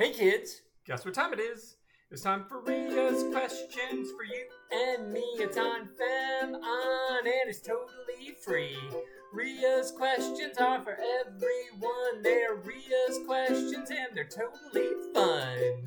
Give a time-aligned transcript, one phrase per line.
[0.00, 1.76] Hey kids, guess what time it is?
[2.10, 5.20] It's time for Ria's questions for you and me.
[5.34, 8.78] It's on Fem on and it's totally free.
[9.30, 12.22] Ria's questions are for everyone.
[12.22, 15.84] They're Ria's questions and they're totally fun.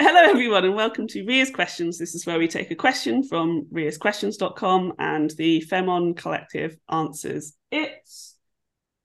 [0.00, 1.98] Hello, everyone, and welcome to Ria's Questions.
[1.98, 8.08] This is where we take a question from riasquestions.com and the Femon Collective answers it.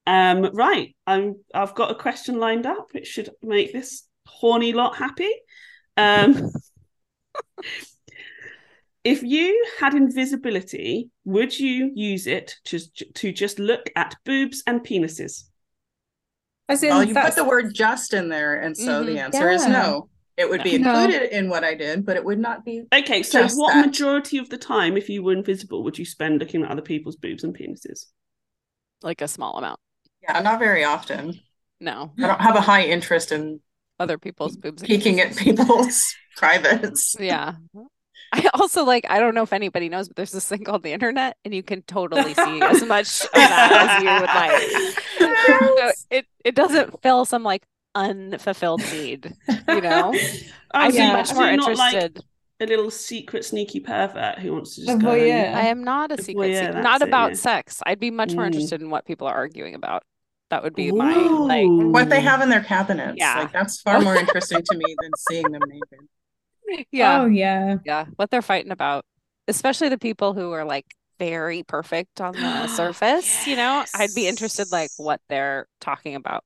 [0.08, 2.88] Um, right, I'm, I've got a question lined up.
[2.94, 5.32] It should make this horny lot happy.
[5.98, 6.52] Um,
[9.04, 12.80] if you had invisibility, would you use it to,
[13.16, 15.44] to just look at boobs and penises?
[16.68, 19.20] As in, Well, you put the word just in there, and so the Mhm.
[19.20, 20.10] answer is no.
[20.38, 20.94] It would be No.
[20.94, 22.84] included in what I did, but it would not be.
[22.94, 23.86] Okay, so Just what that.
[23.86, 27.16] majority of the time, if you were invisible, would you spend looking at other people's
[27.16, 28.08] boobs and penises?
[29.02, 29.80] like a small amount.
[30.28, 31.40] Yeah, not very often.
[31.80, 33.60] No, I don't have a high interest in
[34.00, 34.82] other people's boobs.
[34.84, 37.16] peeking at people's privates.
[37.20, 37.56] Yeah.
[38.34, 40.92] I also like I don't know if anybody knows, but there's this thing called the
[40.94, 45.36] internet, and you can totally see as much of that as you would like.
[45.48, 49.34] So it it doesn't fill some like unfulfilled need,
[49.70, 50.14] you know.
[50.74, 52.24] I'd so be much more you're not like interested.
[52.62, 55.32] a little secret sneaky pervert who wants to just go voyeur.
[55.32, 57.36] and- I am not a Well, secret yeah, seeker, not it, about yeah.
[57.38, 57.82] sex.
[57.86, 58.48] I'd be much more Mm.
[58.48, 60.04] interested in what people are arguing about.
[60.50, 63.16] That would be my like What they have in their cabinets.
[63.18, 63.40] Yeah.
[63.40, 66.88] Like that's far more interesting to me than seeing them naked.
[66.92, 67.22] yeah.
[67.22, 67.78] Oh yeah.
[67.86, 69.06] yeah what they're fighting about
[69.48, 70.86] especially the people who are like
[71.20, 76.44] very perfect on the surface you know i'd be interested like what they're talking about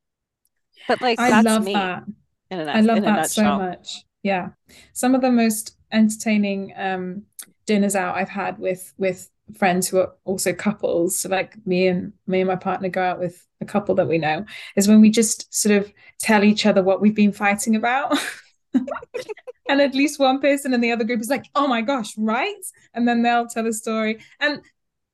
[0.88, 2.03] but like I that's love me that.
[2.52, 4.03] in a, nut- I love in that so much.
[4.23, 4.50] Yeah.
[4.94, 7.23] Some of the most entertaining um
[7.66, 11.17] dinners out I've had with with friends who are also couples.
[11.17, 14.17] So like me and me and my partner go out with a couple that we
[14.17, 18.17] know is when we just sort of tell each other what we've been fighting about.
[19.70, 22.55] And at least one person in the other group is like, "Oh my gosh, right?"
[22.95, 24.20] And then they'll tell a story.
[24.39, 24.61] And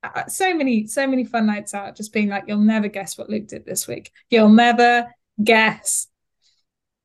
[0.02, 3.28] uh, so many, so many fun nights out, just being like, "You'll never guess what
[3.28, 4.10] Luke did this week.
[4.30, 5.12] You'll never
[5.44, 6.08] guess."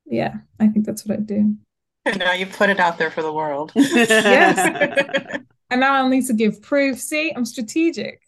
[0.06, 1.56] Yeah, I think that's what I do.
[2.06, 3.72] And now you put it out there for the world.
[3.76, 5.42] Yes.
[5.72, 7.00] And now I'll need to give proof.
[7.00, 8.20] See, I'm strategic.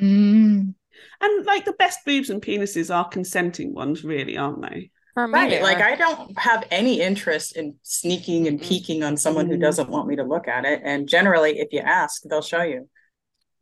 [0.00, 0.74] Mm.
[1.20, 4.90] And like the best boobs and penises are consenting ones, really, aren't they?
[5.14, 5.62] for me Right.
[5.62, 5.78] Like.
[5.82, 8.68] I don't have any interest in sneaking and mm-hmm.
[8.68, 9.60] peeking on someone who Mm.
[9.60, 10.80] doesn't want me to look at it.
[10.82, 12.88] And generally, if you ask, they'll show you.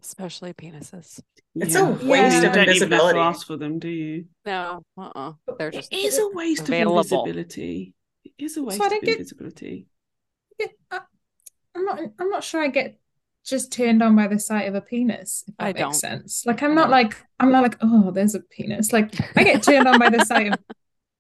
[0.03, 1.21] especially penises
[1.57, 1.89] It's Yeah.
[1.89, 3.19] a waste You of don't even to invisibility.
[3.19, 4.27] ask for them, do you?
[4.47, 7.01] no uh-uh they're just It is a waste available.
[7.01, 7.93] of invisibility.
[8.25, 9.89] It is a waste I of don't get- invisibility.
[10.61, 11.99] Yeah, uh, I, I'm not.
[12.21, 13.00] I'm not sure I get
[13.45, 15.45] just turned on by the sight of a penis.
[15.49, 15.95] If that I makes don't.
[15.95, 16.45] sense.
[16.47, 18.93] Like I'm not like I'm not like oh, there's a penis.
[18.93, 20.59] Like I get turned on by the sight of.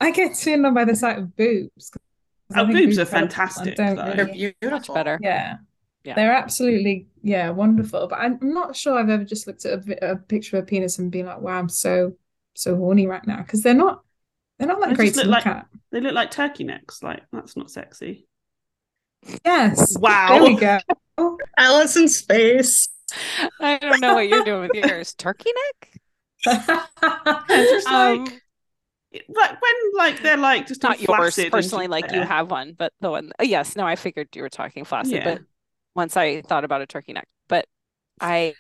[0.00, 1.90] I get turned on by the sight of boobs.
[1.90, 4.04] 'Cause I Oh, think boobs are fantastic, don't though.
[4.06, 4.16] really-
[4.60, 4.94] They're much beautiful.
[4.94, 5.58] better Yeah.
[6.02, 6.14] Yeah.
[6.14, 8.06] They're absolutely, yeah, wonderful.
[8.08, 10.98] But I'm not sure I've ever just looked at a, a picture of a penis
[10.98, 12.16] and been like, wow, I'm so,
[12.54, 13.36] so horny right now.
[13.42, 14.02] Because they're not,
[14.58, 15.66] they're not They that great to look look like- at.
[15.92, 17.02] They look like turkey necks.
[17.02, 18.26] Like that's not sexy.
[19.44, 19.96] Yes.
[19.98, 20.28] Wow.
[20.30, 20.54] There we
[21.18, 21.38] go.
[21.58, 22.88] Allison's face.
[23.60, 26.00] i don't know what you're doing with yours turkey neck
[27.48, 28.42] just um like
[29.28, 33.10] like when like they're like just not yours personally like you have one but the
[33.10, 35.24] one oh, yes no i figured you were talking flaccid Yeah.
[35.24, 35.42] but
[35.96, 37.66] once i thought about a turkey neck but
[38.20, 38.54] i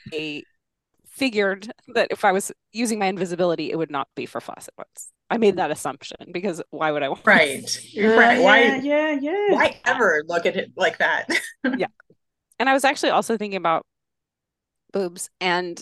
[1.06, 5.12] figured that if i was using my invisibility it would not be for flaccid ones
[5.30, 7.64] i made that assumption because why would i want Right.
[7.94, 8.40] You're Uh, right.
[8.40, 8.60] Why?
[8.60, 9.54] Yeah, yeah, yeah.
[9.54, 11.26] Why ever look at it like that?
[11.78, 11.86] Yeah
[12.58, 13.82] and i was actually also thinking about
[14.92, 15.80] boobs and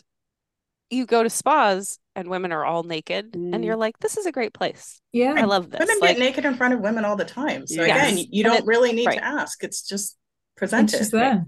[0.90, 3.54] you go to spas and women are all naked Mm.
[3.54, 6.18] and you're like this is a great place yeah i love this Women like get
[6.18, 7.66] naked in front of women all the time.
[7.66, 7.96] So Yes.
[8.12, 9.18] again, you, you And don't it- really need right.
[9.18, 9.62] to ask.
[9.64, 10.98] It's just It's presented.
[10.98, 11.46] just there.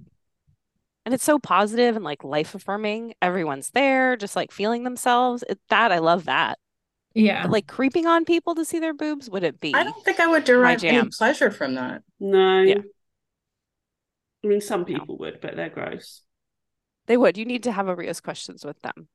[1.05, 5.59] and it's so positive and like life affirming everyone's there just like feeling themselves it,
[5.69, 6.59] that i love that
[7.15, 7.43] Yeah.
[7.43, 9.75] But like creeping on people to see their boobs, would it be?
[9.75, 12.03] I don't think I would derive any pleasure from that.
[12.19, 12.63] No.
[12.63, 12.79] Yeah.
[14.45, 14.87] I mean, some No.
[14.87, 16.23] people would, but they're gross.
[17.07, 17.37] They would.
[17.37, 19.09] You need to have a Ria's questions with them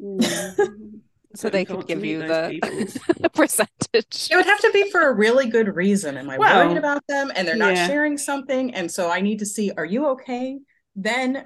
[0.00, 1.00] Mm.
[1.34, 4.28] so they want could give you the, percentage.
[4.30, 6.16] It would have to be for a really good reason.
[6.16, 7.86] Am I Well, worried about them and they're not yeah.
[7.86, 8.74] sharing something?
[8.74, 10.58] And so I need to see, are you okay?
[10.96, 11.44] Then,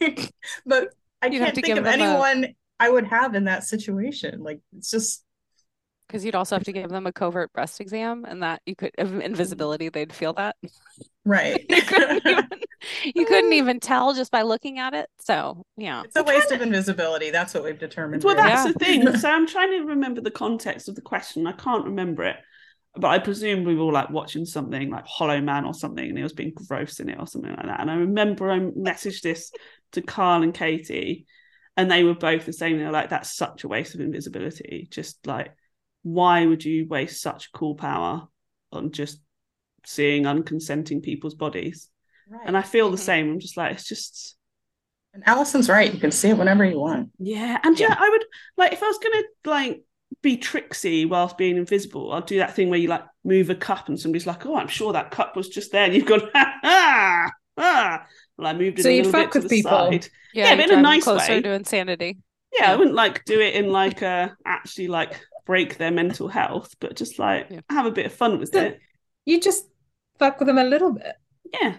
[0.66, 0.88] but
[1.22, 4.42] I You'd can't to think give of anyone I would have in that situation.
[4.42, 5.24] Like, it's just,
[6.06, 8.92] Because you'd also have to give them a covert breast exam, and that you could
[8.98, 10.56] of invisibility, they'd feel that.
[11.24, 11.64] Right.
[11.70, 12.48] You couldn't even,
[13.16, 15.08] you couldn't even tell just by looking at it.
[15.18, 16.02] So yeah.
[16.04, 17.30] It's a waste of invisibility.
[17.30, 18.22] That's what we've determined.
[18.22, 18.48] Well, really.
[18.48, 18.72] that's Yeah.
[18.72, 19.16] the thing.
[19.16, 21.46] So I'm trying to remember the context of the question.
[21.48, 22.36] I can't remember it,
[22.94, 26.22] but I presume we were like watching something like Hollow Man or something, and he
[26.22, 27.80] was being gross in it or something like that.
[27.80, 29.50] And I remember I messaged this
[29.92, 31.26] to Carl and Katie,
[31.76, 32.78] and they were both the same.
[32.78, 34.86] They were like, "That's such a waste of invisibility.
[34.90, 35.48] Just like,
[36.06, 38.28] why would you waste such cool power
[38.72, 39.20] on just
[39.86, 41.90] seeing unconsenting people's bodies?"
[42.28, 42.46] Right.
[42.46, 43.00] And I feel the Mhm.
[43.00, 43.30] same.
[43.32, 44.36] I'm just like, it's just
[45.14, 45.92] And Allison's right.
[45.92, 47.10] You can see it whenever you want.
[47.18, 47.94] Yeah, and yeah.
[47.98, 48.24] I would
[48.56, 49.82] like if I was gonna like
[50.22, 53.88] be tricksy whilst being invisible, I'll do that thing where you like move a cup
[53.88, 56.58] and somebody's like, "Oh, I'm sure that cup was just there," and you've gone, "Ha
[56.62, 58.06] ha ha!"
[58.36, 59.70] Well, I moved it So a you'd little fuck bit to with the people.
[59.90, 60.08] side.
[60.32, 61.42] Yeah, Yeah, you but in a drive them nice closer way.
[61.42, 62.18] to insanity.
[62.52, 66.74] Yeah, I wouldn't like do it in like uh actually like break their mental health,
[66.80, 67.60] but just like Yeah.
[67.70, 68.80] have a bit of fun with So- it.
[69.24, 69.66] You just
[70.18, 71.14] fuck with them a little bit.
[71.52, 71.78] Yeah,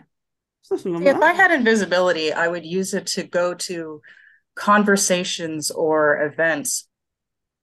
[0.85, 4.01] wrong If I had invisibility, I would use it to go to
[4.55, 6.87] conversations or events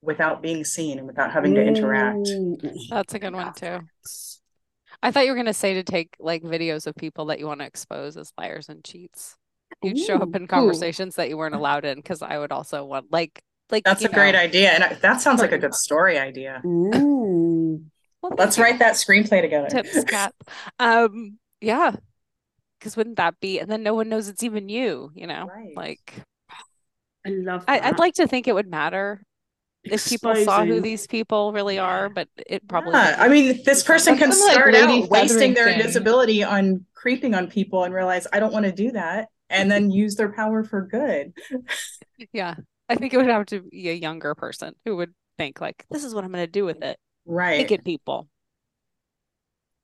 [0.01, 2.27] without being seen and without having to interact.
[2.27, 2.89] Mm.
[2.89, 3.79] That's a good one too.
[5.03, 7.59] I thought you were gonna say to take like videos of people that you want
[7.59, 9.35] to expose as liars and cheats.
[9.83, 13.11] You'd show up in conversations that you weren't allowed in because I would also want
[13.11, 14.71] like like That's you a great idea.
[14.71, 16.65] And I, that sounds like a good story idea.
[16.65, 17.83] Ooh.
[18.21, 18.63] well, Let's you.
[18.63, 19.69] write that screenplay together.
[19.69, 20.33] tips cat.
[20.79, 21.95] Um yeah.
[22.79, 25.51] Because wouldn't that be and then no one knows it's even you, you know?
[25.53, 25.73] Right.
[25.75, 26.25] Like
[27.25, 27.85] I love I, that.
[27.85, 29.23] I'd like to think it would matter
[29.89, 33.15] if people saw who these people really are, but it probably Yeah.
[33.17, 35.79] I mean, this person can That's some, like, start Lady out wasting their thing.
[35.79, 39.91] invisibility on creeping on people and realize I don't want to do that, and then
[39.91, 41.33] use their power for good.
[42.33, 42.55] Yeah.
[42.89, 46.03] I think it would have to be a younger person who would think like, this
[46.03, 46.99] is what I'm gonna do with it.
[47.25, 47.59] Right.
[47.59, 48.27] Naked people.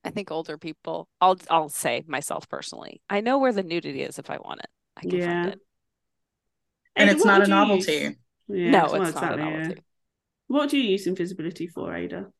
[0.04, 4.18] I think older people, I'll I'll say myself personally, I know where the nudity is
[4.18, 4.70] if I want it.
[4.98, 5.26] I can Yeah.
[5.26, 5.60] find it.
[6.96, 8.18] and Ada, it's not a novelty.
[8.48, 9.74] Yeah, no, well, it's not a exactly, yeah.
[10.48, 12.32] What do you use invisibility for, Ada?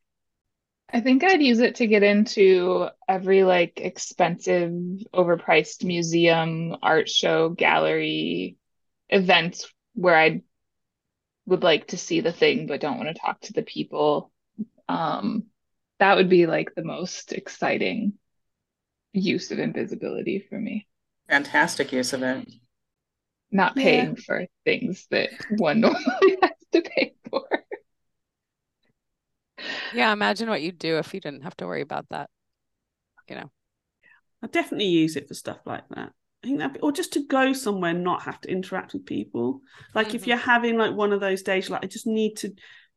[0.92, 4.70] I think I'd use it to get into every like expensive,
[5.14, 8.56] overpriced museum, art show, gallery
[9.08, 9.64] event
[9.94, 10.42] where I
[11.46, 14.32] would like to see the thing but don't want to talk to the people.
[14.88, 15.44] Um,
[16.00, 18.14] that would be like the most exciting
[19.12, 20.86] use of invisibility for me.
[21.28, 22.48] Fantastic use of it.
[23.52, 23.76] Not Yeah.
[23.76, 27.46] paying for things that one normally has to pay for.
[29.90, 32.30] Yeah, imagine what you'd do if you didn't have to worry about that.
[33.28, 33.50] You know.
[34.42, 36.12] I definitely use it for stuff like that.
[36.42, 39.60] I think that, or just to go somewhere, and not have to interact with people.
[39.94, 40.26] Like if Mhm.
[40.26, 42.52] you're having like one of those days, like I just need to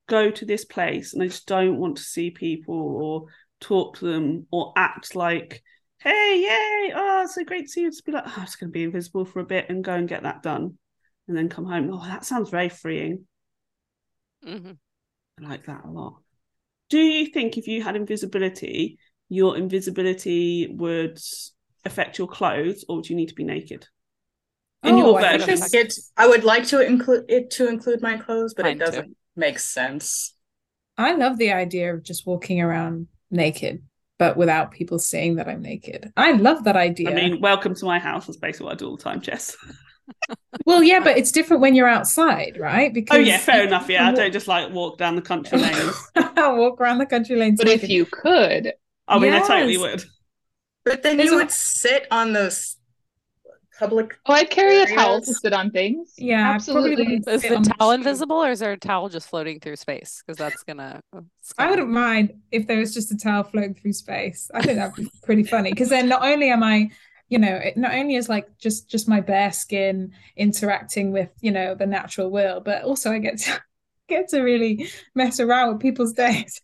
[0.08, 3.26] go to this place, and I just don't want to see people or
[3.60, 5.64] talk to them or act like,
[6.00, 7.90] hey, yay, oh, it's so great to see you.
[7.90, 9.94] Just be like, oh, I'm just going to be invisible for a bit and go
[9.94, 10.78] and get that done,
[11.28, 11.90] and then come home.
[11.92, 13.28] Oh, that sounds very freeing.
[14.46, 14.72] Mm-hmm.
[15.44, 16.22] I like that a lot.
[16.90, 18.98] Do you think if you had invisibility,
[19.30, 21.20] your invisibility would
[21.86, 23.88] affect your clothes, or do you need to be naked?
[24.84, 25.94] In Oh, your I think version, It.
[26.18, 29.60] I would like to include it to include my clothes, but Mine it doesn't make
[29.60, 30.34] sense.
[30.98, 33.84] I love the idea of just walking around naked,
[34.18, 36.12] but without people seeing that I'm naked.
[36.16, 37.12] I love that idea.
[37.12, 38.28] I mean, welcome to my house.
[38.28, 39.58] That's basically what I do all the time, Jess.
[40.66, 42.92] well, yeah, but it's different when you're outside, right?
[42.92, 43.84] Oh, because Oh yeah, fair enough.
[43.88, 46.12] can Yeah, I don't just like walk down the country lanes.
[46.38, 47.58] walk around the country lanes.
[47.58, 48.74] But if you could,
[49.08, 50.06] I mean, I totally would.
[50.86, 52.78] But then There's you a- would sit on those
[53.80, 54.18] public.
[54.26, 56.14] oh, I'd carry a towel to sit on things.
[56.18, 57.18] Yeah, absolutely.
[57.28, 57.96] Is the towel street.
[57.96, 60.24] invisible or is there a towel just floating through space?
[60.26, 61.02] Because that's gonna.
[61.14, 61.20] I
[61.58, 64.50] gonna- wouldn't mind if there was just a towel floating through space.
[64.54, 66.92] I think that'd be pretty funny because then not only am I,
[67.28, 71.52] you know, it not only is like just just my bare skin interacting with you
[71.52, 73.60] know the natural world, but also I get to
[74.08, 76.62] get to really mess around with people's days.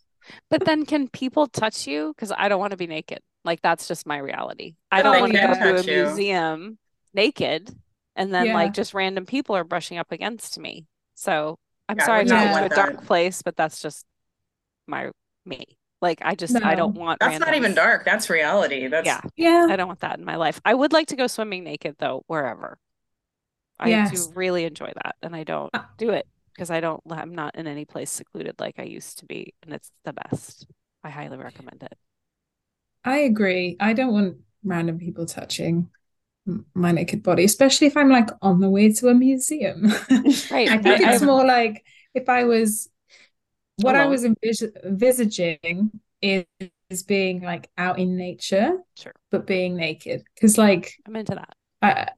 [0.51, 2.13] But then can people touch you?
[2.15, 3.19] Because I don't want to be naked.
[3.43, 4.75] Like that's just my reality.
[4.91, 5.83] I But don't want to go to a you.
[5.83, 6.77] museum
[7.13, 7.75] naked
[8.15, 8.53] and then Yeah.
[8.53, 10.85] like just random people are brushing up against me.
[11.15, 11.57] So
[11.89, 13.05] I'm Yeah, I sorry would to not go to a dark that.
[13.05, 14.05] place, but that's just
[14.87, 15.11] my
[15.45, 15.77] me.
[16.01, 18.03] Like I just I don't want That's not even dark.
[18.05, 18.87] That's reality.
[18.87, 20.61] That's Yeah, Yeah, I don't want that in my life.
[20.65, 22.77] I would like to go swimming naked though, wherever.
[23.79, 24.11] I Yes.
[24.11, 27.01] do really enjoy that, and I don't Uh, do it because I don't.
[27.09, 30.67] I'm not in any place secluded like I used to be, and it's the best.
[31.03, 31.97] I highly recommend it.
[33.03, 33.77] I agree.
[33.79, 35.89] I don't want random people touching
[36.73, 39.85] my naked body, especially if I'm like on the way to a museum.
[40.51, 40.69] Right.
[40.69, 42.89] I think I- it's I- more like if I was
[43.77, 45.91] what I was envis- envisaging
[46.21, 46.45] is
[47.07, 49.13] being like out in nature, Sure.
[49.31, 50.23] but being naked.
[50.35, 51.55] Because like I'm into that.
[51.81, 52.09] I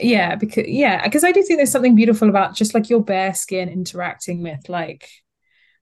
[0.00, 3.34] yeah, because yeah, because I do think there's something beautiful about just like your bare
[3.34, 5.08] skin interacting with like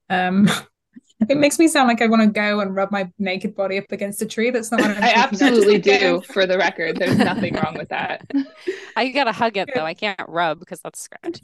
[0.08, 0.48] um
[1.28, 3.90] it makes me sound like I want to go and rub my naked body up
[3.90, 4.50] against a tree.
[4.50, 6.96] That's not what I'm I absolutely do, for the record.
[6.98, 8.30] There's nothing wrong with that.
[8.96, 9.84] I gotta hug it though.
[9.84, 11.40] I can't rub because that's scratch.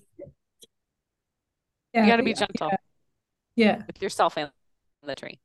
[1.95, 2.71] Yeah, You gotta be yeah, gentle
[3.57, 4.51] Yeah, with yourself and
[5.03, 5.39] the tree.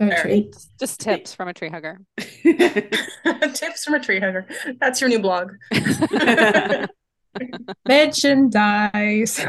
[0.00, 2.00] very Just, just tips from a tree hugger.
[2.18, 4.46] Tips from a tree hugger.
[4.80, 5.52] That's your new blog.
[7.88, 9.46] Merchandise.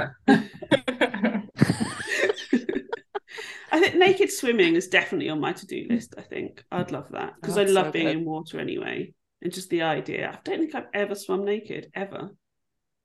[3.74, 6.14] I think naked swimming is definitely on my to-do list.
[6.18, 8.18] I think I'd love that because I love so being good.
[8.18, 10.30] in water anyway, and just the idea.
[10.32, 12.30] I don't think I've ever swum naked ever.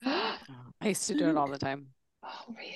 [0.04, 0.36] oh,
[0.80, 1.86] I used to do it all the time.
[2.48, 2.66] Ria.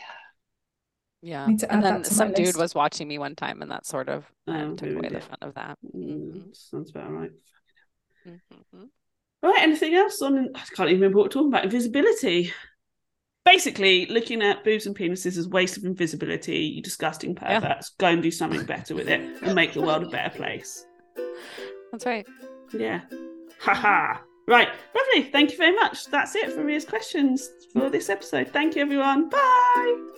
[1.21, 1.47] Yeah.
[1.47, 2.59] Need to And then some dude list.
[2.59, 5.21] was watching me one time and that sort of um, Oh, took away ruined the
[5.21, 5.79] fun of that.
[5.95, 7.31] Mm, sounds about right.
[8.27, 8.89] Mhm.
[9.43, 10.49] Right, anything else on?
[10.55, 11.65] I can't even remember what we're talking about.
[11.65, 12.53] Invisibility.
[13.45, 16.59] Basically, looking at boobs and penises as waste of invisibility.
[16.59, 17.61] You disgusting Yeah.
[17.61, 17.91] perverts.
[17.99, 20.87] Go and do something better with it and make the world a better place.
[21.91, 22.27] That's right.
[22.73, 23.01] Yeah.
[23.61, 24.19] Haha.
[24.49, 25.31] Right, lovely.
[25.31, 26.07] Thank you very much.
[26.07, 28.49] That's it for Ria's questions for this episode.
[28.49, 29.29] Thank you, everyone.
[29.29, 30.09] Bye.